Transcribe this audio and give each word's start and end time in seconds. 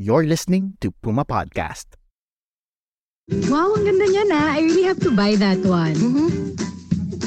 You're 0.00 0.24
listening 0.24 0.80
to 0.80 0.96
Puma 1.04 1.28
Podcast. 1.28 1.84
Wow, 3.52 3.76
ang 3.76 3.84
ganda 3.84 4.08
niya 4.08 4.24
na. 4.32 4.56
I 4.56 4.64
really 4.64 4.88
have 4.88 4.96
to 5.04 5.12
buy 5.12 5.36
that 5.36 5.60
one. 5.60 5.92
Mm-hmm. 5.92 6.56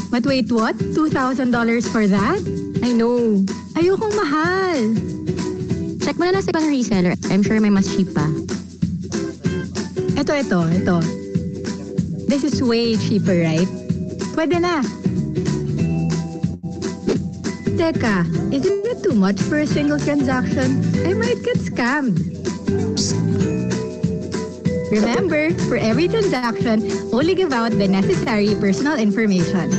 But 0.10 0.26
wait, 0.26 0.50
what? 0.50 0.74
$2,000 0.82 1.54
for 1.94 2.10
that? 2.10 2.42
I 2.82 2.90
know. 2.90 3.46
Ayokong 3.78 4.18
mahal. 4.18 4.90
Check 6.02 6.18
mo 6.18 6.26
na 6.26 6.34
lang 6.34 6.42
sa 6.42 6.50
ibang 6.50 6.66
reseller. 6.66 7.14
I'm 7.30 7.46
sure 7.46 7.62
may 7.62 7.70
mas 7.70 7.94
cheap 7.94 8.10
pa. 8.10 8.26
Ito, 10.18 10.34
ito, 10.34 10.66
ito. 10.74 10.98
This 12.26 12.42
is 12.42 12.58
way 12.58 12.98
cheaper, 12.98 13.38
right? 13.38 13.70
Pwede 14.34 14.58
na. 14.58 14.82
Teka, 17.78 18.26
isn't 18.50 18.82
it 18.90 19.06
too 19.06 19.14
much 19.14 19.38
for 19.46 19.62
a 19.62 19.70
single 19.70 20.02
transaction? 20.02 20.82
I 21.06 21.14
might 21.14 21.38
get 21.46 21.62
scammed. 21.62 22.34
Remember, 24.94 25.50
for 25.66 25.76
every 25.76 26.08
transaction, 26.08 26.86
only 27.10 27.34
give 27.34 27.52
out 27.52 27.72
the 27.72 27.88
necessary 27.88 28.54
personal 28.54 28.94
information. 28.94 29.74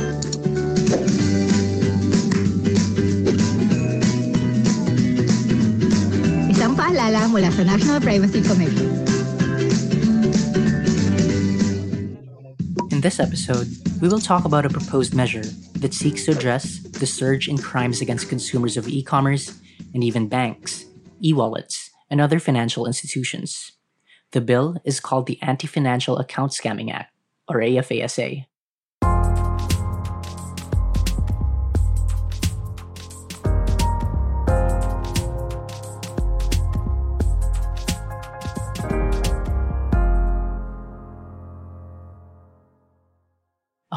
Isang 6.51 6.75
paalala 6.75 7.31
mula 7.31 7.47
sa 7.47 7.63
National 7.63 8.03
Privacy 8.03 8.43
Commission. 8.43 8.91
In 12.91 12.99
this 12.99 13.23
episode, 13.23 13.71
we 14.01 14.11
will 14.11 14.19
talk 14.19 14.43
about 14.43 14.65
a 14.65 14.69
proposed 14.69 15.15
measure 15.15 15.47
that 15.79 15.93
seeks 15.93 16.25
to 16.25 16.35
address 16.35 16.83
the 16.99 17.07
surge 17.07 17.47
in 17.47 17.55
crimes 17.55 18.01
against 18.01 18.27
consumers 18.27 18.75
of 18.75 18.87
e 18.87 18.99
commerce 19.03 19.55
and 19.93 20.03
even 20.03 20.27
banks, 20.27 20.83
e 21.23 21.31
wallets, 21.31 21.84
and 22.09 22.21
other 22.21 22.39
financial 22.39 22.85
institutions. 22.85 23.71
The 24.31 24.41
bill 24.41 24.77
is 24.83 24.99
called 24.99 25.27
the 25.27 25.39
Anti 25.41 25.67
Financial 25.67 26.17
Account 26.17 26.51
Scamming 26.51 26.91
Act, 26.91 27.13
or 27.47 27.57
AFASA. 27.57 28.45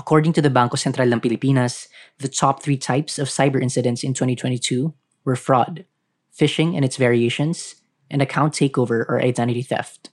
According 0.09 0.33
to 0.34 0.41
the 0.41 0.48
Bangko 0.48 0.81
Sentral 0.81 1.12
ng 1.12 1.20
Pilipinas, 1.20 1.87
the 2.17 2.28
top 2.28 2.62
three 2.62 2.78
types 2.78 3.19
of 3.19 3.28
cyber 3.28 3.61
incidents 3.61 4.03
in 4.03 4.15
2022 4.15 4.95
were 5.25 5.37
fraud, 5.37 5.84
phishing 6.33 6.75
and 6.75 6.83
its 6.83 6.97
variations, 6.97 7.75
and 8.11 8.23
account 8.23 8.55
takeover 8.55 9.05
or 9.09 9.20
identity 9.20 9.62
theft. 9.62 10.11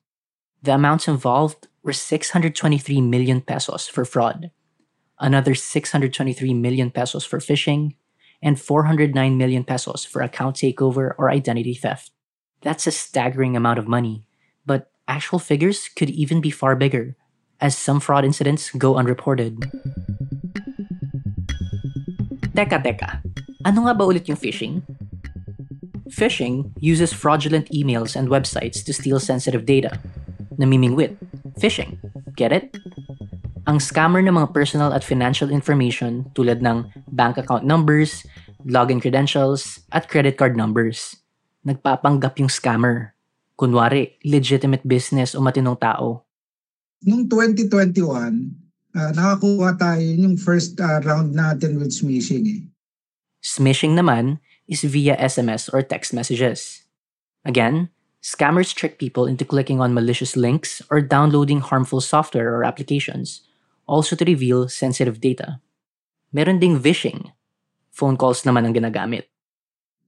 The 0.62 0.74
amounts 0.74 1.08
involved 1.08 1.68
were 1.84 1.94
623 1.94 3.02
million 3.02 3.42
pesos 3.42 3.88
for 3.88 4.06
fraud, 4.06 4.52
another 5.20 5.54
623 5.54 6.54
million 6.54 6.92
pesos 6.92 7.24
for 7.24 7.40
phishing, 7.40 7.96
and 8.42 8.60
409 8.60 9.38
million 9.38 9.64
pesos 9.64 10.06
for 10.06 10.22
account 10.22 10.56
takeover 10.58 11.14
or 11.18 11.30
identity 11.30 11.74
theft. 11.74 12.12
That's 12.62 12.88
a 12.88 12.92
staggering 12.92 13.56
amount 13.56 13.80
of 13.80 13.88
money, 13.88 14.26
but 14.66 14.90
actual 15.08 15.40
figures 15.40 15.90
could 15.90 16.10
even 16.10 16.42
be 16.42 16.50
far 16.50 16.76
bigger, 16.76 17.16
as 17.62 17.78
some 17.78 18.00
fraud 18.00 18.26
incidents 18.26 18.72
go 18.72 18.96
unreported. 18.98 19.62
Teka, 22.56 22.80
teka. 22.82 23.22
Ano 23.66 23.86
nga 23.86 23.94
ba 23.94 24.08
ulit 24.08 24.28
yung 24.32 24.40
phishing? 24.40 24.82
Phishing 26.10 26.70
uses 26.78 27.14
fraudulent 27.14 27.66
emails 27.74 28.16
and 28.16 28.30
websites 28.30 28.86
to 28.86 28.94
steal 28.94 29.20
sensitive 29.20 29.66
data. 29.66 29.98
Namimingwit. 30.58 31.18
Phishing. 31.58 31.98
Get 32.38 32.54
it? 32.54 32.78
Ang 33.66 33.82
scammer 33.82 34.22
ng 34.22 34.38
mga 34.38 34.54
personal 34.54 34.94
at 34.94 35.02
financial 35.02 35.50
information 35.50 36.30
tulad 36.38 36.62
ng 36.62 36.86
bank 37.10 37.42
account 37.42 37.66
numbers, 37.66 38.22
login 38.62 39.02
credentials, 39.02 39.82
at 39.90 40.06
credit 40.06 40.38
card 40.38 40.54
numbers. 40.54 41.18
Nagpapanggap 41.66 42.38
yung 42.38 42.54
scammer. 42.54 43.18
Kunwari, 43.58 44.22
legitimate 44.22 44.86
business 44.86 45.34
o 45.34 45.42
matinong 45.42 45.82
tao. 45.82 46.30
Noong 47.02 47.26
2021, 47.26 48.54
ah, 48.94 49.12
nakakuha 49.18 49.74
tayo 49.82 50.06
yung 50.06 50.38
first 50.38 50.78
ah, 50.78 51.02
round 51.02 51.34
natin 51.34 51.82
with 51.82 51.90
smishing 51.90 52.46
eh. 52.46 52.62
Smishing 53.42 53.98
naman 53.98 54.38
is 54.68 54.84
via 54.84 55.18
SMS 55.18 55.70
or 55.72 55.82
text 55.82 56.14
messages. 56.14 56.86
Again, 57.46 57.90
scammers 58.22 58.74
trick 58.74 58.98
people 58.98 59.30
into 59.30 59.46
clicking 59.46 59.80
on 59.80 59.94
malicious 59.94 60.34
links 60.34 60.82
or 60.90 61.02
downloading 61.02 61.62
harmful 61.62 62.02
software 62.02 62.50
or 62.58 62.66
applications, 62.66 63.46
also 63.86 64.16
to 64.18 64.26
reveal 64.26 64.68
sensitive 64.68 65.22
data. 65.22 65.62
Meron 66.34 66.60
ding 66.60 66.82
vishing. 66.82 67.32
Phone 67.94 68.18
calls 68.18 68.44
naman 68.44 68.66
ang 68.66 68.74
ginagamit. 68.76 69.30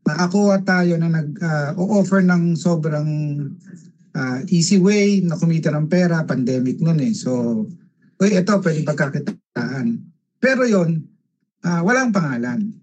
Nakakuha 0.03 0.66
tayo 0.66 0.97
na 0.97 1.07
nag-offer 1.07 2.25
ng 2.25 2.57
sobrang 2.57 3.09
ah, 4.18 4.41
easy 4.50 4.81
way 4.81 5.22
na 5.22 5.38
kumita 5.38 5.69
ng 5.69 5.88
pera, 5.88 6.25
pandemic 6.25 6.81
nun 6.81 7.00
eh. 7.00 7.13
So, 7.13 7.63
uy, 8.18 8.34
ito, 8.34 8.53
pwede 8.59 8.81
pagkakitaan. 8.81 9.88
Pero 10.41 10.66
yon 10.66 11.06
ah, 11.63 11.85
walang 11.85 12.09
pangalan. 12.12 12.75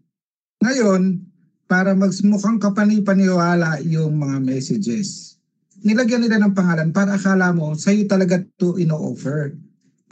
Ngayon, 0.63 1.34
para 1.65 1.97
magmukhang 1.97 2.61
kapani-paniwala 2.61 3.81
yung 3.89 4.21
mga 4.21 4.37
messages, 4.45 5.41
nilagyan 5.85 6.25
nila 6.25 6.41
ng 6.41 6.57
pangalan 6.57 6.91
para 6.93 7.17
akala 7.17 7.53
mo 7.53 7.77
sa'yo 7.77 8.09
talaga 8.09 8.41
to 8.61 8.77
ino-offer. 8.81 9.53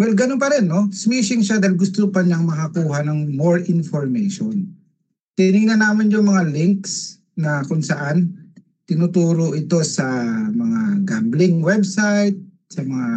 Well, 0.00 0.16
ganun 0.16 0.40
pa 0.40 0.50
rin, 0.50 0.66
no? 0.66 0.88
Smishing 0.90 1.44
siya 1.44 1.60
dahil 1.60 1.76
gusto 1.76 2.08
pa 2.08 2.24
niyang 2.24 2.48
makakuha 2.48 3.04
ng 3.06 3.36
more 3.36 3.60
information. 3.68 4.72
Tinignan 5.36 5.80
namin 5.80 6.12
yung 6.12 6.28
mga 6.28 6.48
links 6.52 7.20
na 7.36 7.64
kung 7.68 7.80
saan 7.80 8.36
tinuturo 8.84 9.56
ito 9.56 9.80
sa 9.84 10.04
mga 10.52 11.06
gambling 11.08 11.64
website, 11.64 12.36
sa 12.68 12.84
mga 12.84 13.08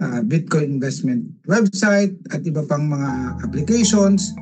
ah, 0.00 0.20
Bitcoin 0.24 0.80
investment 0.80 1.24
website, 1.48 2.16
at 2.32 2.44
iba 2.44 2.64
pang 2.64 2.88
mga 2.88 3.40
applications. 3.44 4.32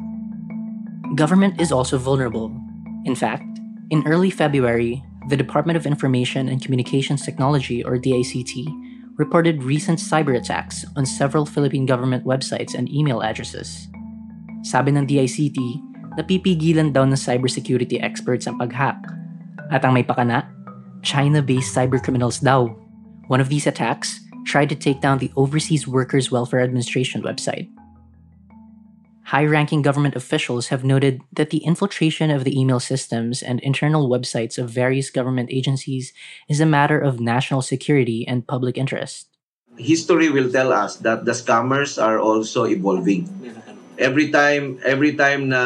Government 1.18 1.58
is 1.58 1.74
also 1.74 1.98
vulnerable. 1.98 2.54
In 3.04 3.14
fact, 3.14 3.44
in 3.90 4.06
early 4.06 4.30
February, 4.30 5.02
the 5.28 5.36
Department 5.36 5.76
of 5.76 5.86
Information 5.86 6.48
and 6.48 6.62
Communications 6.62 7.22
Technology, 7.22 7.84
or 7.84 7.98
DICT, 7.98 8.66
reported 9.18 9.62
recent 9.62 9.98
cyber 9.98 10.36
attacks 10.36 10.84
on 10.96 11.06
several 11.06 11.44
Philippine 11.44 11.86
government 11.86 12.24
websites 12.24 12.74
and 12.74 12.88
email 12.88 13.22
addresses. 13.22 13.88
Sabi 14.62 14.94
ng 14.94 15.06
DICT, 15.06 15.58
napipigilan 16.18 16.94
daw 16.94 17.02
ng 17.02 17.18
cybersecurity 17.18 17.98
experts 18.02 18.46
ang 18.46 18.58
pag-hack. 18.58 18.98
At 19.70 19.84
ang 19.84 19.94
may 19.94 20.06
pakana, 20.06 20.46
China-based 21.02 21.74
cybercriminals 21.74 22.38
daw. 22.38 22.70
One 23.26 23.42
of 23.42 23.50
these 23.50 23.66
attacks 23.66 24.22
tried 24.46 24.70
to 24.70 24.78
take 24.78 25.02
down 25.02 25.18
the 25.18 25.34
Overseas 25.34 25.86
Workers 25.86 26.30
Welfare 26.30 26.62
Administration 26.62 27.22
website. 27.22 27.66
High 29.24 29.46
ranking 29.46 29.82
government 29.82 30.16
officials 30.16 30.68
have 30.68 30.84
noted 30.84 31.22
that 31.32 31.50
the 31.50 31.64
infiltration 31.64 32.30
of 32.30 32.44
the 32.44 32.58
email 32.58 32.80
systems 32.80 33.42
and 33.42 33.60
internal 33.60 34.08
websites 34.08 34.58
of 34.58 34.68
various 34.68 35.10
government 35.10 35.48
agencies 35.52 36.12
is 36.48 36.60
a 36.60 36.66
matter 36.66 36.98
of 36.98 37.20
national 37.20 37.62
security 37.62 38.26
and 38.26 38.46
public 38.46 38.76
interest. 38.76 39.32
history 39.76 40.28
will 40.28 40.50
tell 40.50 40.72
us 40.72 40.96
that 41.00 41.24
the 41.24 41.32
scammers 41.32 42.00
are 42.00 42.18
also 42.20 42.64
evolving. 42.64 43.28
Every 43.96 44.32
time 44.32 44.80
every 44.82 45.14
time 45.14 45.52
na 45.52 45.62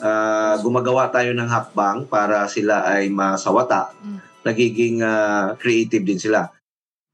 ah, 0.00 0.54
gumagawa 0.62 1.10
tayo 1.10 1.34
ng 1.34 1.48
hakbang 1.50 2.06
para 2.06 2.46
sila 2.46 2.86
ay 2.86 3.10
masawata, 3.10 3.92
nagiging 4.46 5.02
ah, 5.02 5.54
creative 5.58 6.06
din 6.06 6.18
sila. 6.18 6.48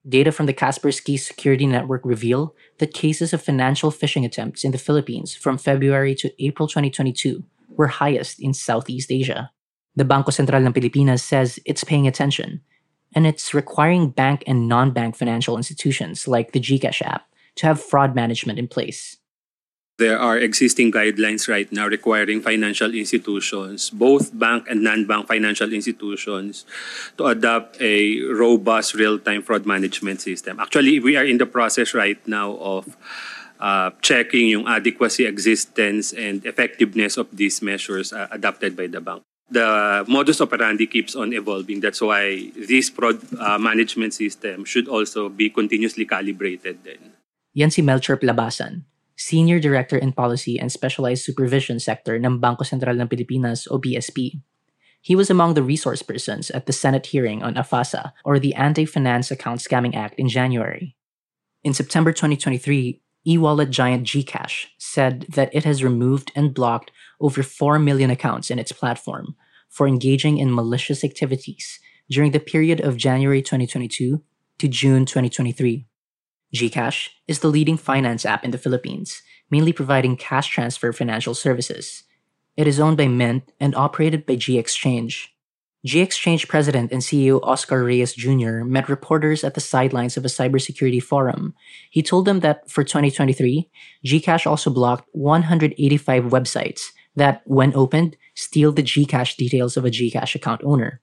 Data 0.07 0.31
from 0.33 0.45
the 0.45 0.53
Kaspersky 0.53 1.19
Security 1.19 1.67
Network 1.67 2.03
reveal 2.05 2.55
that 2.79 2.93
cases 2.93 3.33
of 3.33 3.43
financial 3.43 3.91
phishing 3.91 4.25
attempts 4.25 4.63
in 4.63 4.71
the 4.71 4.79
Philippines 4.79 5.35
from 5.35 5.57
February 5.57 6.15
to 6.17 6.31
April 6.45 6.69
2022 6.69 7.43
were 7.71 7.87
highest 7.87 8.39
in 8.39 8.53
Southeast 8.53 9.11
Asia. 9.11 9.51
The 9.97 10.05
Bangko 10.05 10.29
Sentral 10.29 10.67
ng 10.67 10.75
Pilipinas 10.75 11.23
says 11.23 11.59
it's 11.65 11.85
paying 11.85 12.07
attention, 12.07 12.61
and 13.15 13.27
it's 13.27 13.55
requiring 13.55 14.11
bank 14.11 14.45
and 14.47 14.69
non-bank 14.69 15.17
financial 15.17 15.57
institutions 15.57 16.29
like 16.29 16.53
the 16.53 16.61
GCash 16.61 17.01
app 17.01 17.25
to 17.57 17.67
have 17.67 17.83
fraud 17.83 18.15
management 18.15 18.59
in 18.59 18.69
place. 18.69 19.17
There 19.97 20.19
are 20.19 20.37
existing 20.37 20.91
guidelines 20.91 21.47
right 21.47 21.71
now 21.71 21.87
requiring 21.87 22.43
financial 22.43 22.91
institutions, 22.91 23.91
both 23.91 24.37
bank 24.37 24.67
and 24.67 24.83
non-bank 24.83 25.29
financial 25.29 25.73
institutions, 25.73 26.67
to 27.17 27.31
adopt 27.31 27.79
a 27.81 28.19
robust 28.27 28.95
real-time 28.95 29.43
fraud 29.43 29.67
management 29.67 30.21
system. 30.21 30.59
Actually, 30.59 30.99
we 30.99 31.15
are 31.15 31.25
in 31.25 31.39
the 31.39 31.47
process 31.47 31.95
right 31.95 32.19
now 32.27 32.59
of 32.59 32.97
uh, 33.61 33.95
checking 34.03 34.49
yung 34.49 34.67
adequacy, 34.67 35.27
existence, 35.27 36.13
and 36.13 36.45
effectiveness 36.45 37.17
of 37.17 37.31
these 37.31 37.63
measures 37.63 38.13
uh, 38.13 38.27
adopted 38.35 38.77
by 38.77 38.91
the 38.91 39.01
bank. 39.01 39.23
The 39.51 40.05
modus 40.09 40.41
operandi 40.41 40.87
keeps 40.89 41.15
on 41.15 41.33
evolving. 41.33 41.79
That's 41.79 42.01
why 42.01 42.51
this 42.57 42.91
fraud 42.91 43.23
uh, 43.39 43.59
management 43.63 44.15
system 44.15 44.65
should 44.65 44.89
also 44.89 45.29
be 45.29 45.51
continuously 45.51 46.05
calibrated. 46.05 46.83
Then. 46.83 47.15
Yan 47.55 47.71
si 47.71 47.83
Melchor 47.83 48.19
Plabasan, 48.19 48.83
Senior 49.17 49.61
Director 49.61 49.97
in 49.97 50.13
Policy 50.13 50.59
and 50.59 50.73
Specialized 50.73 51.25
Supervision 51.25 51.79
Sector 51.79 52.17
ng 52.17 52.41
Bangko 52.41 52.67
Sentral 52.67 53.01
ng 53.01 53.09
Pilipinas 53.09 53.69
o 53.71 53.79
BSP. 53.79 54.41
He 55.01 55.15
was 55.15 55.31
among 55.31 55.55
the 55.55 55.63
resource 55.63 56.03
persons 56.03 56.51
at 56.51 56.67
the 56.67 56.73
Senate 56.73 57.07
hearing 57.07 57.43
on 57.43 57.55
AFASA 57.55 58.13
or 58.25 58.39
the 58.39 58.55
Anti-Finance 58.55 59.31
Account 59.31 59.61
Scamming 59.61 59.95
Act 59.95 60.19
in 60.19 60.29
January. 60.29 60.97
In 61.63 61.75
September 61.75 62.11
2023, 62.11 63.01
e-wallet 63.27 63.71
giant 63.71 64.07
Gcash 64.07 64.67
said 64.79 65.27
that 65.31 65.55
it 65.55 65.65
has 65.65 65.85
removed 65.85 66.33
and 66.35 66.55
blocked 66.55 66.91
over 67.21 67.43
4 67.43 67.79
million 67.79 68.11
accounts 68.11 68.51
in 68.51 68.59
its 68.59 68.73
platform 68.73 69.37
for 69.69 69.87
engaging 69.87 70.39
in 70.39 70.55
malicious 70.55 71.05
activities 71.05 71.81
during 72.11 72.33
the 72.33 72.41
period 72.41 72.81
of 72.81 72.97
January 72.97 73.43
2022 73.43 74.23
to 74.59 74.69
June 74.69 75.05
2023. 75.05 75.87
Gcash 76.55 77.09
is 77.27 77.41
the 77.41 77.49
leading 77.49 77.77
finance 77.77 78.25
app 78.25 78.45
in 78.45 78.53
the 78.53 78.59
Philippines, 78.59 79.23
mainly 79.51 79.73
providing 79.73 80.17
cash 80.17 80.49
transfer 80.49 80.93
financial 80.93 81.35
services. 81.35 82.05
It 82.57 82.69
is 82.69 82.79
owned 82.79 82.97
by 82.97 83.09
Mynt 83.09 83.51
and 83.59 83.75
operated 83.75 84.25
by 84.25 84.37
GXchange. 84.37 85.31
GXchange 85.85 86.49
president 86.49 86.93
and 86.93 87.03
CEO 87.03 87.41
Oscar 87.43 87.85
Reyes 87.85 88.15
Jr. 88.15 88.65
met 88.65 88.89
reporters 88.89 89.43
at 89.43 89.55
the 89.55 89.61
sidelines 89.61 90.17
of 90.17 90.25
a 90.25 90.29
cybersecurity 90.29 91.03
forum. 91.03 91.55
He 91.91 92.03
told 92.03 92.25
them 92.25 92.41
that 92.41 92.71
for 92.71 92.85
2023, 92.85 93.69
Gcash 94.07 94.47
also 94.47 94.71
blocked 94.71 95.09
185 95.13 96.25
websites 96.25 96.83
that, 97.17 97.43
when 97.45 97.75
opened, 97.75 98.17
steal 98.35 98.71
the 98.73 98.83
Gcash 98.83 99.37
details 99.37 99.77
of 99.77 99.85
a 99.85 99.91
Gcash 99.91 100.37
account 100.37 100.63
owner. 100.65 101.01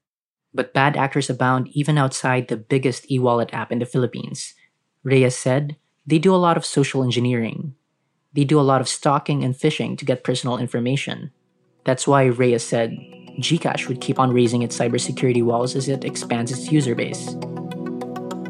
But 0.53 0.73
bad 0.73 0.97
actors 0.97 1.29
abound 1.29 1.67
even 1.73 1.97
outside 1.97 2.47
the 2.47 2.57
biggest 2.57 3.11
e 3.11 3.19
wallet 3.19 3.53
app 3.53 3.71
in 3.71 3.79
the 3.79 3.85
Philippines. 3.85 4.53
Reyes 5.03 5.37
said, 5.37 5.77
they 6.05 6.19
do 6.19 6.33
a 6.33 6.37
lot 6.37 6.57
of 6.57 6.65
social 6.65 7.03
engineering. 7.03 7.75
They 8.33 8.43
do 8.43 8.59
a 8.59 8.65
lot 8.65 8.81
of 8.81 8.87
stalking 8.87 9.43
and 9.43 9.55
phishing 9.55 9.97
to 9.97 10.05
get 10.05 10.23
personal 10.23 10.57
information. 10.57 11.31
That's 11.85 12.07
why 12.07 12.25
Reyes 12.25 12.63
said 12.63 12.91
Gcash 13.39 13.87
would 13.87 14.01
keep 14.01 14.19
on 14.19 14.33
raising 14.33 14.61
its 14.61 14.77
cybersecurity 14.77 15.43
walls 15.43 15.75
as 15.75 15.89
it 15.89 16.03
expands 16.03 16.51
its 16.51 16.71
user 16.71 16.95
base. 16.95 17.33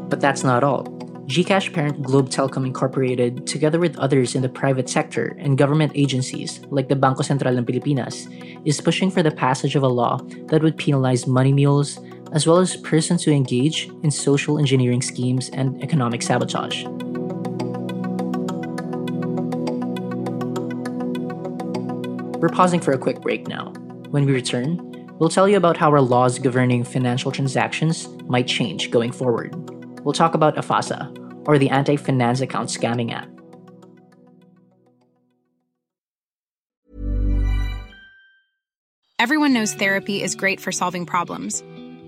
But 0.08 0.20
that's 0.20 0.44
not 0.44 0.62
all. 0.64 0.84
Gcash 1.26 1.72
parent 1.72 2.02
Globe 2.02 2.28
Telecom 2.28 2.66
Incorporated, 2.66 3.46
together 3.46 3.78
with 3.78 3.96
others 3.96 4.34
in 4.34 4.42
the 4.42 4.48
private 4.48 4.90
sector 4.90 5.36
and 5.38 5.56
government 5.56 5.92
agencies 5.94 6.60
like 6.68 6.88
the 6.88 6.96
Bangko 6.96 7.22
Sentral 7.24 7.56
ng 7.56 7.64
Pilipinas, 7.64 8.28
is 8.66 8.80
pushing 8.80 9.10
for 9.10 9.22
the 9.22 9.30
passage 9.30 9.76
of 9.76 9.82
a 9.82 9.88
law 9.88 10.18
that 10.48 10.62
would 10.62 10.76
penalize 10.76 11.26
money 11.26 11.52
mules, 11.52 11.98
as 12.32 12.46
well 12.46 12.58
as 12.58 12.76
persons 12.76 13.22
who 13.24 13.30
engage 13.30 13.88
in 14.02 14.10
social 14.10 14.58
engineering 14.58 15.02
schemes 15.02 15.50
and 15.50 15.82
economic 15.82 16.22
sabotage. 16.22 16.84
We're 22.40 22.48
pausing 22.48 22.80
for 22.80 22.92
a 22.92 22.98
quick 22.98 23.20
break 23.20 23.46
now. 23.46 23.72
When 24.10 24.26
we 24.26 24.32
return, 24.32 24.78
we'll 25.18 25.28
tell 25.28 25.48
you 25.48 25.56
about 25.56 25.76
how 25.76 25.90
our 25.90 26.00
laws 26.00 26.38
governing 26.38 26.82
financial 26.82 27.30
transactions 27.30 28.08
might 28.26 28.48
change 28.48 28.90
going 28.90 29.12
forward. 29.12 29.54
We'll 30.04 30.12
talk 30.12 30.34
about 30.34 30.56
AFASA, 30.56 31.46
or 31.46 31.58
the 31.58 31.70
Anti 31.70 31.96
Finance 31.96 32.40
Account 32.40 32.68
Scamming 32.68 33.12
app. 33.12 33.28
Everyone 39.20 39.52
knows 39.52 39.72
therapy 39.74 40.20
is 40.20 40.34
great 40.34 40.60
for 40.60 40.72
solving 40.72 41.06
problems, 41.06 41.62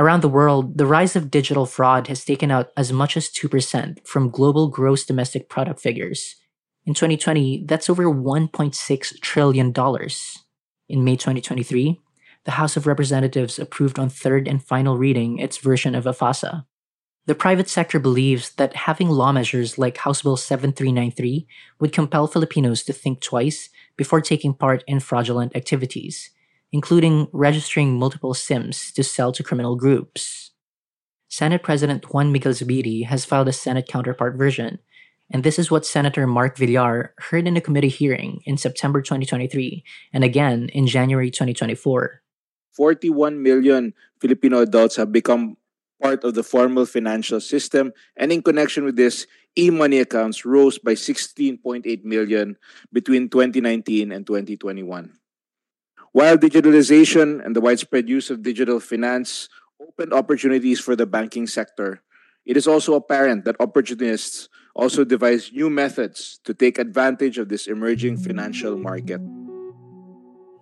Around 0.00 0.22
the 0.22 0.30
world, 0.30 0.78
the 0.78 0.86
rise 0.86 1.14
of 1.14 1.30
digital 1.30 1.66
fraud 1.66 2.06
has 2.06 2.24
taken 2.24 2.50
out 2.50 2.70
as 2.74 2.90
much 2.90 3.18
as 3.18 3.28
2% 3.28 4.06
from 4.06 4.30
global 4.30 4.68
gross 4.68 5.04
domestic 5.04 5.50
product 5.50 5.78
figures. 5.78 6.36
In 6.86 6.94
2020, 6.94 7.66
that's 7.66 7.90
over 7.90 8.04
$1.6 8.04 9.20
trillion. 9.20 9.66
In 10.88 11.04
May 11.04 11.16
2023, 11.16 12.00
the 12.44 12.50
House 12.52 12.78
of 12.78 12.86
Representatives 12.86 13.58
approved 13.58 13.98
on 13.98 14.08
third 14.08 14.48
and 14.48 14.64
final 14.64 14.96
reading 14.96 15.38
its 15.38 15.58
version 15.58 15.94
of 15.94 16.04
AFASA. 16.04 16.64
The 17.26 17.34
private 17.34 17.68
sector 17.68 18.00
believes 18.00 18.52
that 18.52 18.76
having 18.88 19.10
law 19.10 19.32
measures 19.32 19.76
like 19.76 19.98
House 19.98 20.22
Bill 20.22 20.38
7393 20.38 21.46
would 21.78 21.92
compel 21.92 22.26
Filipinos 22.26 22.82
to 22.84 22.94
think 22.94 23.20
twice 23.20 23.68
before 23.98 24.22
taking 24.22 24.54
part 24.54 24.82
in 24.86 25.00
fraudulent 25.00 25.54
activities, 25.54 26.30
including 26.72 27.28
registering 27.32 27.98
multiple 27.98 28.34
SIMs 28.34 28.92
to 28.92 29.02
sell 29.02 29.32
to 29.32 29.42
criminal 29.42 29.76
groups. 29.76 30.52
Senate 31.28 31.62
President 31.62 32.12
Juan 32.12 32.32
Miguel 32.32 32.52
Zubiri 32.52 33.06
has 33.06 33.24
filed 33.24 33.48
a 33.48 33.52
Senate 33.52 33.86
counterpart 33.86 34.36
version, 34.36 34.78
and 35.30 35.44
this 35.44 35.58
is 35.58 35.70
what 35.70 35.86
Senator 35.86 36.26
Mark 36.26 36.58
Villar 36.58 37.14
heard 37.18 37.46
in 37.46 37.56
a 37.56 37.60
committee 37.60 37.88
hearing 37.88 38.40
in 38.44 38.56
September 38.56 39.00
2023 39.00 39.84
and 40.12 40.24
again 40.24 40.68
in 40.72 40.86
January 40.86 41.30
2024. 41.30 42.22
41 42.72 43.42
million 43.42 43.94
Filipino 44.20 44.58
adults 44.58 44.96
have 44.96 45.12
become 45.12 45.56
part 46.02 46.24
of 46.24 46.34
the 46.34 46.42
formal 46.42 46.86
financial 46.86 47.40
system, 47.40 47.92
and 48.16 48.32
in 48.32 48.42
connection 48.42 48.84
with 48.84 48.96
this, 48.96 49.26
e-money 49.56 49.98
accounts 49.98 50.44
rose 50.44 50.78
by 50.78 50.94
16.8 50.94 52.04
million 52.04 52.56
between 52.92 53.28
2019 53.28 54.10
and 54.10 54.26
2021. 54.26 55.19
While 56.12 56.38
digitalization 56.38 57.44
and 57.44 57.54
the 57.54 57.60
widespread 57.60 58.08
use 58.08 58.30
of 58.30 58.42
digital 58.42 58.80
finance 58.80 59.48
opened 59.80 60.12
opportunities 60.12 60.80
for 60.80 60.96
the 60.96 61.06
banking 61.06 61.46
sector, 61.46 62.02
it 62.44 62.56
is 62.56 62.66
also 62.66 62.94
apparent 62.94 63.44
that 63.44 63.54
opportunists 63.60 64.48
also 64.74 65.04
devise 65.04 65.52
new 65.52 65.70
methods 65.70 66.40
to 66.44 66.54
take 66.54 66.78
advantage 66.78 67.38
of 67.38 67.48
this 67.48 67.68
emerging 67.68 68.16
financial 68.16 68.76
market. 68.76 69.20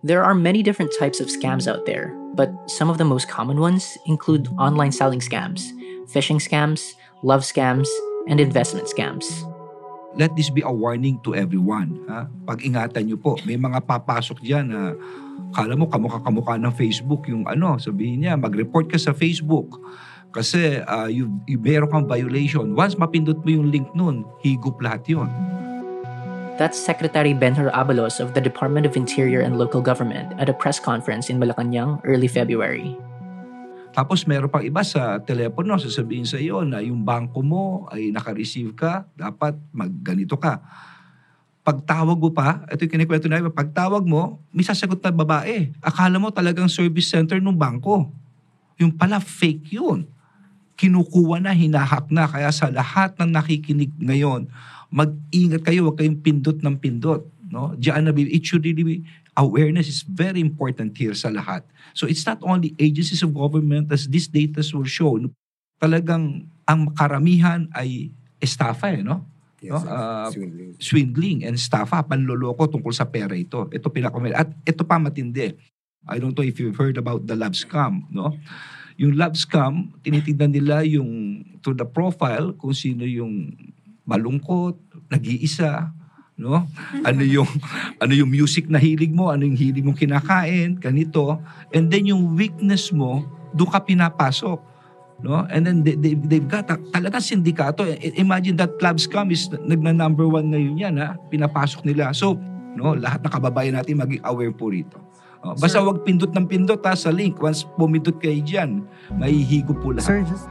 There 0.04 0.22
are 0.22 0.34
many 0.34 0.62
different 0.62 0.92
types 0.98 1.18
of 1.18 1.28
scams 1.28 1.66
out 1.66 1.86
there, 1.86 2.12
but 2.34 2.52
some 2.68 2.90
of 2.90 2.98
the 2.98 3.08
most 3.08 3.28
common 3.28 3.58
ones 3.58 3.96
include 4.06 4.48
online 4.58 4.92
selling 4.92 5.20
scams, 5.20 5.64
phishing 6.12 6.44
scams, 6.44 6.92
love 7.22 7.40
scams, 7.40 7.88
and 8.28 8.38
investment 8.38 8.86
scams. 8.86 9.24
let 10.18 10.34
this 10.34 10.50
be 10.50 10.66
a 10.66 10.72
warning 10.72 11.22
to 11.22 11.34
everyone. 11.38 12.02
Ha? 12.10 12.26
Pag-ingatan 12.42 13.06
nyo 13.06 13.16
po. 13.16 13.38
May 13.46 13.54
mga 13.54 13.86
papasok 13.86 14.42
dyan 14.42 14.66
na 14.66 14.98
kala 15.52 15.74
mo 15.74 15.88
kamukha-kamukha 15.88 16.60
ng 16.60 16.72
Facebook 16.76 17.28
yung 17.28 17.48
ano, 17.48 17.80
sabihin 17.80 18.24
niya, 18.24 18.34
mag-report 18.36 18.88
ka 18.92 18.98
sa 19.00 19.16
Facebook. 19.16 19.80
Kasi 20.28 20.84
uh, 20.84 21.08
you, 21.08 21.32
you, 21.48 21.56
meron 21.56 21.88
kang 21.88 22.06
violation. 22.06 22.76
Once 22.76 23.00
mapindot 23.00 23.40
mo 23.42 23.48
yung 23.48 23.72
link 23.72 23.88
nun, 23.96 24.28
higop 24.44 24.76
lahat 24.84 25.08
yun. 25.08 25.28
That's 26.58 26.76
Secretary 26.76 27.32
Benhur 27.32 27.70
Abalos 27.70 28.18
of 28.18 28.34
the 28.34 28.42
Department 28.42 28.84
of 28.84 28.98
Interior 28.98 29.40
and 29.40 29.56
Local 29.56 29.78
Government 29.78 30.34
at 30.42 30.50
a 30.50 30.54
press 30.54 30.82
conference 30.82 31.30
in 31.30 31.38
Malacanang 31.38 32.02
early 32.02 32.26
February. 32.26 32.98
Tapos 33.94 34.26
meron 34.26 34.50
pang 34.50 34.62
iba 34.62 34.82
sa 34.82 35.22
telepono, 35.22 35.78
sasabihin 35.78 36.26
sa 36.28 36.36
iyo 36.36 36.66
na 36.66 36.82
yung 36.82 37.06
bangko 37.06 37.40
mo 37.40 37.86
ay 37.88 38.10
naka-receive 38.12 38.74
ka, 38.76 39.06
dapat 39.16 39.56
magganito 39.70 40.36
ka. 40.36 40.60
Pagtawag 41.68 42.16
mo 42.16 42.32
pa, 42.32 42.64
ito 42.72 42.88
yung 42.88 42.92
kinikwento 42.96 43.28
na 43.28 43.44
pagtawag 43.52 44.00
mo, 44.08 44.40
may 44.48 44.64
sasagot 44.64 45.04
na 45.04 45.12
babae. 45.12 45.68
Akala 45.84 46.16
mo 46.16 46.32
talagang 46.32 46.64
service 46.64 47.12
center 47.12 47.36
ng 47.44 47.52
bangko. 47.52 48.08
Yung 48.80 48.88
pala 48.88 49.20
fake 49.20 49.76
yun. 49.76 50.08
Kinukuha 50.80 51.44
na, 51.44 51.52
hinahak 51.52 52.08
na. 52.08 52.24
Kaya 52.24 52.48
sa 52.56 52.72
lahat 52.72 53.20
ng 53.20 53.36
nakikinig 53.36 53.92
ngayon, 54.00 54.48
mag-ingat 54.88 55.60
kayo, 55.60 55.84
huwag 55.84 56.00
kayong 56.00 56.24
pindot 56.24 56.56
ng 56.56 56.76
pindot. 56.80 57.28
No? 57.52 57.76
Diyan 57.76 58.08
na, 58.08 58.16
it 58.16 58.48
should 58.48 58.64
really 58.64 58.80
be, 58.80 58.96
awareness 59.36 59.92
is 59.92 60.00
very 60.08 60.40
important 60.40 60.96
here 60.96 61.12
sa 61.12 61.28
lahat. 61.28 61.68
So 61.92 62.08
it's 62.08 62.24
not 62.24 62.40
only 62.40 62.72
agencies 62.80 63.20
of 63.20 63.36
government 63.36 63.92
as 63.92 64.08
these 64.08 64.32
data 64.32 64.64
will 64.72 64.88
show, 64.88 65.20
talagang 65.76 66.48
ang 66.64 66.96
karamihan 66.96 67.68
ay 67.76 68.08
estafa 68.40 68.96
eh, 68.96 69.04
no? 69.04 69.28
Yes, 69.58 69.82
no? 69.82 69.90
Uh, 69.90 70.28
swindling. 70.30 70.70
swindling 70.78 71.38
and 71.42 71.58
estafa, 71.58 72.02
panloloko 72.06 72.70
tungkol 72.70 72.94
sa 72.94 73.10
pera 73.10 73.34
ito. 73.34 73.66
Ito 73.74 73.90
pinakamali. 73.90 74.34
At 74.34 74.54
ito 74.62 74.86
pa 74.86 75.02
matindi. 75.02 75.54
I 76.06 76.16
don't 76.22 76.32
know 76.32 76.46
if 76.46 76.62
you've 76.62 76.78
heard 76.78 76.96
about 76.96 77.26
the 77.26 77.34
love 77.34 77.58
scam, 77.58 78.06
no? 78.14 78.38
Yung 78.98 79.18
love 79.18 79.34
scam, 79.34 79.94
tinitignan 80.02 80.54
nila 80.54 80.82
yung 80.86 81.42
to 81.62 81.74
the 81.74 81.86
profile 81.86 82.54
kung 82.54 82.74
sino 82.74 83.02
yung 83.02 83.54
malungkot, 84.06 84.78
nag-iisa, 85.10 85.90
no? 86.38 86.64
Ano 87.02 87.22
yung 87.26 87.46
ano 88.02 88.12
yung 88.14 88.30
music 88.30 88.70
na 88.70 88.78
hilig 88.78 89.10
mo, 89.10 89.34
ano 89.34 89.42
yung 89.42 89.58
hilig 89.58 89.82
mong 89.82 89.98
kinakain, 89.98 90.78
ganito. 90.78 91.42
And 91.74 91.90
then 91.90 92.06
yung 92.06 92.38
weakness 92.38 92.94
mo, 92.94 93.26
doon 93.52 93.70
ka 93.74 93.82
pinapasok. 93.82 94.62
No? 95.18 95.42
And 95.50 95.66
then 95.66 95.82
they, 95.82 95.98
they, 95.98 96.14
they've 96.14 96.46
got 96.46 96.70
a, 96.70 96.78
talaga 96.94 97.18
sindikato. 97.18 97.82
Imagine 98.14 98.56
that 98.62 98.78
love 98.78 99.02
scam 99.02 99.34
is 99.34 99.50
nagna 99.50 99.90
number 99.94 100.28
one 100.28 100.54
ngayon 100.54 100.78
yan, 100.78 100.94
ha? 101.02 101.18
pinapasok 101.26 101.82
nila. 101.84 102.14
So, 102.14 102.38
no, 102.78 102.94
lahat 102.94 103.26
ng 103.26 103.32
kababayan 103.34 103.74
natin 103.74 103.98
maging 103.98 104.22
aware 104.22 104.54
po 104.54 104.70
rito. 104.70 104.98
Oh, 105.42 105.54
basta 105.54 105.78
wag 105.78 106.02
pindot 106.02 106.34
ng 106.34 106.46
pindot 106.46 106.82
ha, 106.86 106.94
sa 106.94 107.10
link. 107.10 107.38
Once 107.42 107.66
pumindot 107.78 108.18
kayo 108.22 108.38
dyan, 108.42 108.86
mahihigo 109.18 109.74
po 109.74 109.94
lahat. 109.94 110.06
Sir, 110.06 110.22
just 110.26 110.46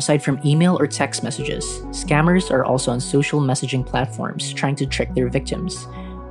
Aside 0.00 0.22
from 0.22 0.40
email 0.46 0.80
or 0.80 0.86
text 0.86 1.22
messages, 1.22 1.64
scammers 1.92 2.50
are 2.50 2.64
also 2.64 2.90
on 2.90 3.00
social 3.00 3.38
messaging 3.38 3.84
platforms 3.84 4.52
trying 4.52 4.76
to 4.76 4.86
trick 4.86 5.12
their 5.12 5.28
victims. 5.28 5.86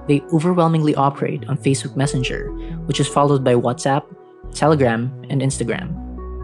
They 0.08 0.26
overwhelmingly 0.34 0.96
operate 0.96 1.46
on 1.48 1.58
Facebook 1.58 1.96
Messenger, 1.96 2.50
which 2.90 3.00
is 3.00 3.08
followed 3.08 3.44
by 3.44 3.54
WhatsApp, 3.54 4.10
Telegram, 4.56 5.14
and 5.30 5.42
Instagram. 5.42 5.94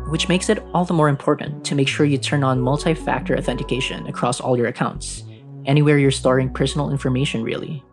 Which 0.10 0.30
makes 0.30 0.50
it 0.50 0.62
all 0.74 0.86
the 0.86 0.94
more 0.94 1.10
important 1.10 1.66
to 1.66 1.76
make 1.76 1.88
sure 1.88 2.06
you 2.06 2.18
turn 2.18 2.44
on 2.44 2.62
multi 2.62 2.94
factor 2.94 3.36
authentication 3.36 4.06
across 4.08 4.40
all 4.40 4.56
your 4.56 4.68
accounts, 4.68 5.24
anywhere 5.66 5.98
you're 5.98 6.12
storing 6.12 6.54
personal 6.54 6.92
information, 6.92 7.42
really. 7.42 7.84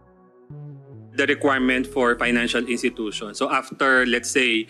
The 1.17 1.27
requirement 1.27 1.87
for 1.87 2.17
financial 2.17 2.67
institutions. 2.69 3.39
So, 3.39 3.51
after, 3.51 4.05
let's 4.07 4.31
say, 4.31 4.69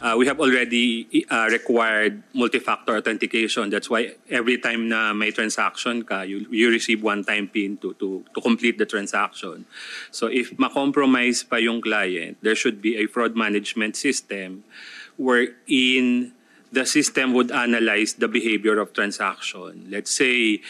uh, 0.00 0.14
we 0.16 0.26
have 0.26 0.40
already 0.40 1.26
uh, 1.30 1.48
required 1.50 2.22
multi-factor 2.32 2.96
authentication. 2.96 3.70
That's 3.70 3.90
why 3.90 4.14
every 4.30 4.58
time 4.58 4.88
na 4.88 5.12
may 5.12 5.30
transaction 5.30 6.02
ka, 6.04 6.22
you, 6.22 6.46
you 6.50 6.70
receive 6.70 7.02
one-time 7.02 7.48
PIN 7.48 7.78
to, 7.78 7.94
to, 7.94 8.24
to 8.34 8.40
complete 8.40 8.78
the 8.78 8.86
transaction. 8.86 9.66
So 10.10 10.26
if 10.28 10.58
ma-compromise 10.58 11.42
pa 11.42 11.56
yung 11.56 11.80
client, 11.80 12.38
there 12.42 12.54
should 12.54 12.80
be 12.80 12.96
a 12.96 13.06
fraud 13.06 13.36
management 13.36 13.96
system 13.96 14.64
wherein 15.16 16.32
the 16.72 16.84
system 16.84 17.32
would 17.32 17.50
analyze 17.50 18.14
the 18.14 18.28
behavior 18.28 18.78
of 18.78 18.92
transaction. 18.92 19.88
Let's 19.88 20.10
say 20.10 20.60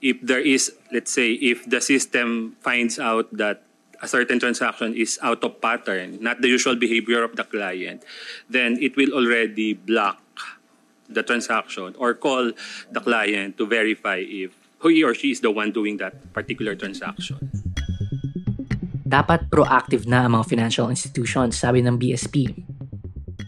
if 0.00 0.20
there 0.22 0.40
is, 0.40 0.72
let's 0.92 1.10
say 1.10 1.32
if 1.32 1.66
the 1.68 1.80
system 1.80 2.56
finds 2.60 2.98
out 2.98 3.26
that 3.36 3.62
a 4.00 4.06
certain 4.06 4.38
transaction 4.38 4.94
is 4.94 5.18
out 5.22 5.42
of 5.42 5.60
pattern, 5.60 6.18
not 6.20 6.40
the 6.40 6.48
usual 6.48 6.76
behavior 6.76 7.22
of 7.22 7.34
the 7.34 7.44
client, 7.44 8.02
then 8.48 8.78
it 8.80 8.96
will 8.96 9.12
already 9.12 9.74
block 9.74 10.22
the 11.08 11.22
transaction 11.22 11.94
or 11.98 12.14
call 12.14 12.52
the 12.92 13.00
client 13.00 13.56
to 13.58 13.66
verify 13.66 14.22
if 14.22 14.54
he 14.82 15.02
or 15.02 15.14
she 15.14 15.32
is 15.32 15.40
the 15.40 15.50
one 15.50 15.72
doing 15.72 15.96
that 15.96 16.14
particular 16.32 16.76
transaction. 16.76 17.50
Dapat 19.08 19.48
proactive 19.48 20.04
na 20.04 20.28
ang 20.28 20.36
mga 20.36 20.44
financial 20.46 20.92
institutions, 20.92 21.56
sabi 21.56 21.80
ng 21.80 21.96
BSP. 21.96 22.52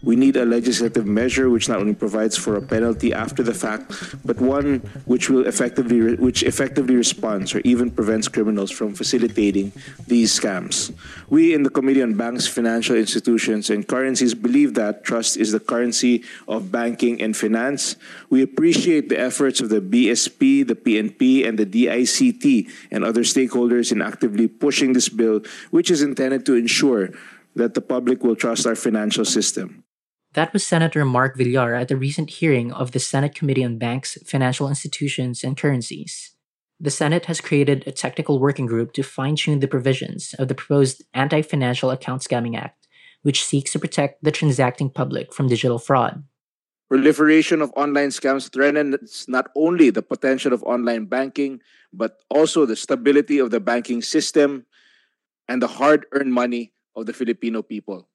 We 0.03 0.17
need 0.17 0.37
a 0.37 0.45
legislative 0.45 1.07
measure 1.07 1.51
which 1.51 1.69
not 1.69 1.79
only 1.79 1.95
provides 1.95 2.37
for 2.37 2.57
a 2.57 2.63
penalty 2.63 3.13
after 3.13 3.43
the 3.43 3.53
fact, 3.53 3.93
but 4.25 4.41
one 4.41 4.79
which 5.05 5.29
will 5.29 5.47
effectively 5.47 6.17
which 6.17 6.43
effectively 6.43 6.97
responds 6.97 7.55
or 7.55 7.61
even 7.65 7.91
prevents 7.91 8.29
criminals 8.29 8.71
from 8.71 8.95
facilitating 8.95 9.73
these 10.07 10.33
scams. 10.39 10.93
We 11.29 11.53
in 11.53 11.63
the 11.65 11.71
Committee 11.71 12.03
on 12.03 12.15
Banks, 12.15 12.47
Financial 12.47 12.97
Institutions, 12.97 13.69
and 13.69 13.87
Currencies 13.87 14.35
believe 14.35 14.75
that 14.75 15.05
trust 15.05 15.37
is 15.37 15.53
the 15.53 15.61
currency 15.61 16.25
of 16.49 16.73
banking 16.73 17.21
and 17.21 17.37
finance. 17.37 17.97
We 18.31 18.43
appreciate 18.43 19.11
the 19.11 19.21
efforts 19.21 19.61
of 19.61 19.69
the 19.69 19.81
BSP, 19.81 20.67
the 20.67 20.77
PNP, 20.77 21.47
and 21.47 21.59
the 21.59 21.67
DICT 21.67 22.71
and 22.91 23.05
other 23.05 23.23
stakeholders 23.23 23.93
in 23.93 24.01
actively 24.01 24.49
pushing 24.49 24.95
this 24.95 25.09
bill, 25.09 25.43
which 25.71 25.91
is 25.91 26.01
intended 26.01 26.47
to 26.47 26.55
ensure 26.55 27.11
that 27.55 27.75
the 27.75 27.81
public 27.81 28.23
will 28.23 28.37
trust 28.37 28.67
our 28.67 28.77
financial 28.77 29.25
system. 29.25 29.85
That 30.35 30.53
was 30.53 30.65
Senator 30.65 31.05
Mark 31.05 31.37
Villar 31.37 31.75
at 31.75 31.89
the 31.89 31.97
recent 31.97 32.31
hearing 32.31 32.71
of 32.73 32.93
the 32.93 33.01
Senate 33.01 33.35
Committee 33.35 33.65
on 33.65 33.79
Banks, 33.79 34.17
Financial 34.25 34.69
Institutions, 34.69 35.43
and 35.43 35.57
Currencies. 35.57 36.37
The 36.79 36.91
Senate 36.91 37.27
has 37.27 37.41
created 37.41 37.83
a 37.85 37.91
technical 37.91 38.39
working 38.39 38.67
group 38.67 38.93
to 38.93 39.03
fine 39.03 39.35
tune 39.35 39.59
the 39.59 39.67
provisions 39.67 40.33
of 40.39 40.47
the 40.47 40.55
proposed 40.55 41.03
Anti 41.15 41.43
Financial 41.43 41.91
Account 41.91 42.23
Scamming 42.23 42.57
Act, 42.57 42.87
which 43.23 43.45
seeks 43.45 43.73
to 43.73 43.81
protect 43.81 44.23
the 44.23 44.31
transacting 44.31 44.89
public 44.89 45.35
from 45.35 45.49
digital 45.49 45.81
fraud. 45.81 46.23
Proliferation 46.89 47.61
of 47.61 47.73
online 47.75 48.11
scams 48.11 48.53
threatens 48.53 49.27
not 49.27 49.51
only 49.57 49.91
the 49.91 50.03
potential 50.03 50.53
of 50.53 50.63
online 50.63 51.07
banking, 51.07 51.61
but 51.93 52.23
also 52.31 52.67
the 52.67 52.77
stability 52.77 53.41
of 53.41 53.51
the 53.51 53.61
banking 53.61 54.01
system 54.01 54.65
and 55.49 55.61
the 55.61 55.67
hard 55.67 56.07
earned 56.13 56.33
money 56.33 56.73
of 56.95 57.07
the 57.07 57.13
Filipino 57.13 57.63
people. 57.63 58.10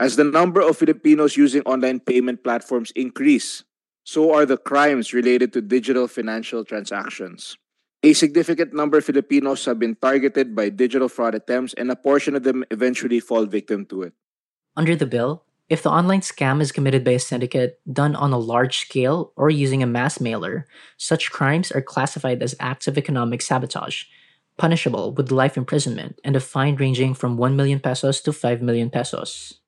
As 0.00 0.14
the 0.14 0.24
number 0.24 0.60
of 0.60 0.78
Filipinos 0.78 1.36
using 1.36 1.62
online 1.62 1.98
payment 1.98 2.44
platforms 2.44 2.92
increase, 2.94 3.64
so 4.04 4.32
are 4.32 4.46
the 4.46 4.56
crimes 4.56 5.12
related 5.12 5.52
to 5.52 5.60
digital 5.60 6.06
financial 6.06 6.64
transactions. 6.64 7.58
A 8.04 8.12
significant 8.12 8.72
number 8.72 8.98
of 8.98 9.04
Filipinos 9.04 9.64
have 9.64 9.80
been 9.80 9.96
targeted 9.96 10.54
by 10.54 10.68
digital 10.68 11.08
fraud 11.08 11.34
attempts, 11.34 11.74
and 11.74 11.90
a 11.90 11.96
portion 11.96 12.36
of 12.36 12.44
them 12.44 12.64
eventually 12.70 13.18
fall 13.18 13.44
victim 13.44 13.84
to 13.86 14.02
it. 14.02 14.12
Under 14.76 14.94
the 14.94 15.04
bill, 15.04 15.42
if 15.68 15.82
the 15.82 15.90
online 15.90 16.20
scam 16.20 16.62
is 16.62 16.70
committed 16.70 17.02
by 17.02 17.18
a 17.18 17.18
syndicate 17.18 17.80
done 17.92 18.14
on 18.14 18.32
a 18.32 18.38
large 18.38 18.78
scale 18.78 19.32
or 19.34 19.50
using 19.50 19.82
a 19.82 19.86
mass 19.86 20.20
mailer, 20.20 20.68
such 20.96 21.32
crimes 21.32 21.72
are 21.72 21.82
classified 21.82 22.40
as 22.40 22.54
acts 22.60 22.86
of 22.86 22.96
economic 22.96 23.42
sabotage, 23.42 24.04
punishable 24.56 25.12
with 25.12 25.32
life 25.32 25.58
imprisonment 25.58 26.20
and 26.22 26.36
a 26.36 26.40
fine 26.40 26.76
ranging 26.76 27.14
from 27.14 27.36
1 27.36 27.56
million 27.56 27.80
pesos 27.80 28.20
to 28.20 28.32
5 28.32 28.62
million 28.62 28.90
pesos. 28.90 29.58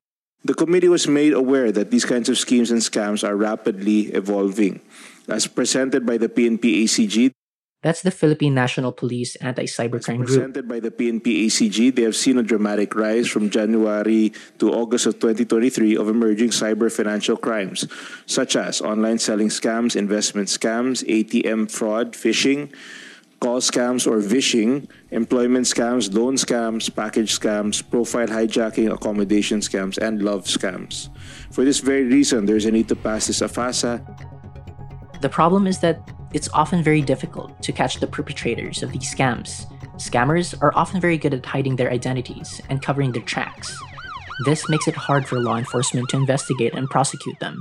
The 0.44 0.54
committee 0.54 0.88
was 0.88 1.06
made 1.06 1.32
aware 1.32 1.70
that 1.72 1.90
these 1.90 2.04
kinds 2.04 2.28
of 2.28 2.38
schemes 2.38 2.70
and 2.70 2.80
scams 2.80 3.26
are 3.26 3.36
rapidly 3.36 4.08
evolving. 4.16 4.80
As 5.28 5.46
presented 5.46 6.06
by 6.06 6.16
the 6.16 6.28
PNP 6.28 6.84
ACG, 6.84 7.32
that's 7.82 8.02
the 8.02 8.10
Philippine 8.10 8.52
National 8.52 8.92
Police 8.92 9.36
Anti-Cybercrime 9.36 10.28
Group. 10.28 10.28
Presented 10.28 10.68
by 10.68 10.80
the 10.80 10.90
PNP 10.90 11.46
ACG, 11.46 11.94
they 11.94 12.02
have 12.02 12.14
seen 12.14 12.36
a 12.36 12.42
dramatic 12.42 12.94
rise 12.94 13.26
from 13.26 13.48
January 13.48 14.34
to 14.58 14.70
August 14.70 15.06
of 15.06 15.14
2023 15.14 15.96
of 15.96 16.08
emerging 16.08 16.50
cyber 16.50 16.92
financial 16.92 17.38
crimes, 17.38 17.88
such 18.26 18.54
as 18.54 18.82
online 18.82 19.18
selling 19.18 19.48
scams, 19.48 19.96
investment 19.96 20.48
scams, 20.48 21.00
ATM 21.08 21.70
fraud, 21.70 22.12
phishing, 22.12 22.70
call 23.40 23.58
scams 23.60 24.06
or 24.06 24.18
vishing, 24.18 24.86
employment 25.10 25.66
scams, 25.66 26.14
loan 26.14 26.36
scams, 26.36 26.94
package 26.94 27.38
scams, 27.38 27.82
profile 27.90 28.28
hijacking, 28.28 28.92
accommodation 28.92 29.60
scams, 29.60 29.96
and 29.98 30.22
love 30.22 30.44
scams. 30.44 31.08
For 31.50 31.64
this 31.64 31.80
very 31.80 32.04
reason, 32.04 32.46
there's 32.46 32.66
a 32.66 32.70
need 32.70 32.88
to 32.88 32.96
pass 32.96 33.26
this 33.26 33.40
AFASA. 33.40 34.04
The 35.20 35.28
problem 35.28 35.66
is 35.66 35.80
that 35.80 36.08
it's 36.32 36.48
often 36.52 36.82
very 36.82 37.02
difficult 37.02 37.60
to 37.62 37.72
catch 37.72 37.98
the 37.98 38.06
perpetrators 38.06 38.82
of 38.82 38.92
these 38.92 39.12
scams. 39.12 39.66
Scammers 39.96 40.54
are 40.62 40.72
often 40.76 41.00
very 41.00 41.18
good 41.18 41.34
at 41.34 41.44
hiding 41.44 41.76
their 41.76 41.90
identities 41.90 42.60
and 42.68 42.80
covering 42.80 43.12
their 43.12 43.22
tracks. 43.22 43.76
This 44.44 44.68
makes 44.68 44.86
it 44.86 44.94
hard 44.94 45.26
for 45.26 45.40
law 45.40 45.56
enforcement 45.56 46.08
to 46.10 46.16
investigate 46.16 46.74
and 46.74 46.88
prosecute 46.88 47.38
them. 47.40 47.58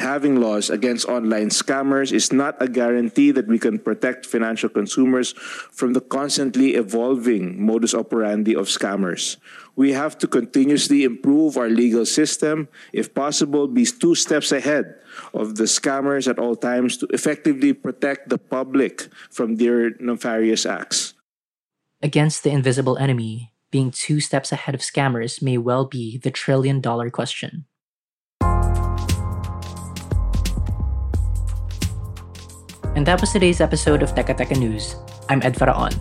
Having 0.00 0.40
laws 0.40 0.70
against 0.70 1.04
online 1.12 1.50
scammers 1.52 2.10
is 2.10 2.32
not 2.32 2.56
a 2.56 2.68
guarantee 2.68 3.32
that 3.32 3.46
we 3.46 3.58
can 3.58 3.78
protect 3.78 4.24
financial 4.24 4.70
consumers 4.70 5.32
from 5.76 5.92
the 5.92 6.00
constantly 6.00 6.72
evolving 6.72 7.60
modus 7.60 7.92
operandi 7.92 8.56
of 8.56 8.72
scammers. 8.72 9.36
We 9.76 9.92
have 9.92 10.16
to 10.24 10.26
continuously 10.26 11.04
improve 11.04 11.58
our 11.58 11.68
legal 11.68 12.06
system, 12.06 12.68
if 12.94 13.12
possible, 13.12 13.68
be 13.68 13.84
two 13.84 14.14
steps 14.14 14.52
ahead 14.52 14.96
of 15.34 15.56
the 15.56 15.64
scammers 15.64 16.26
at 16.26 16.38
all 16.38 16.56
times 16.56 16.96
to 16.96 17.06
effectively 17.12 17.74
protect 17.74 18.30
the 18.30 18.38
public 18.38 19.08
from 19.28 19.56
their 19.56 19.90
nefarious 20.00 20.64
acts. 20.64 21.12
Against 22.00 22.42
the 22.42 22.50
invisible 22.50 22.96
enemy, 22.96 23.52
being 23.70 23.90
two 23.90 24.20
steps 24.20 24.50
ahead 24.50 24.74
of 24.74 24.80
scammers 24.80 25.42
may 25.42 25.58
well 25.58 25.84
be 25.84 26.16
the 26.16 26.30
trillion 26.30 26.80
dollar 26.80 27.10
question. 27.10 27.66
And 32.96 33.06
that 33.06 33.20
was 33.20 33.30
today's 33.30 33.60
episode 33.60 34.02
of 34.02 34.14
Teka 34.16 34.34
Teka 34.34 34.58
News. 34.58 34.96
I'm 35.28 35.40
Ed 35.42 35.56
Faraon. 35.56 35.94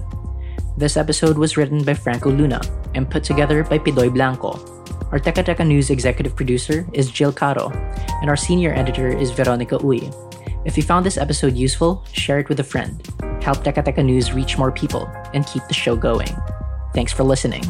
This 0.75 0.97
episode 0.97 1.37
was 1.37 1.55
written 1.55 1.83
by 1.83 1.93
Franco 1.93 2.31
Luna 2.31 2.61
and 2.95 3.09
put 3.09 3.23
together 3.23 3.63
by 3.63 3.77
Pidoy 3.77 4.11
Blanco. 4.11 4.57
Our 5.11 5.19
Teka 5.19 5.45
Teka 5.45 5.67
News 5.67 5.91
executive 5.91 6.35
producer 6.35 6.89
is 6.91 7.11
Jill 7.11 7.31
Caro, 7.31 7.69
and 8.21 8.29
our 8.29 8.35
senior 8.35 8.73
editor 8.73 9.07
is 9.07 9.29
Veronica 9.29 9.77
Uy. 9.77 10.09
If 10.65 10.77
you 10.77 10.83
found 10.83 11.05
this 11.05 11.17
episode 11.17 11.55
useful, 11.55 12.03
share 12.11 12.39
it 12.39 12.49
with 12.49 12.59
a 12.59 12.65
friend. 12.65 13.05
Help 13.39 13.61
Teka 13.61 13.85
Teka 13.85 14.03
News 14.03 14.33
reach 14.33 14.57
more 14.57 14.71
people 14.71 15.05
and 15.33 15.45
keep 15.45 15.61
the 15.67 15.77
show 15.77 15.95
going. 15.95 16.33
Thanks 16.95 17.13
for 17.13 17.23
listening. 17.23 17.63